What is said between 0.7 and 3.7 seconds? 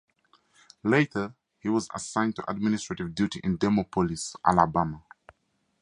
Later, he was assigned to administrative duty in